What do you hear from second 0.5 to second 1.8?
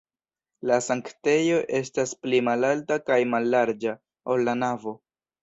La sanktejo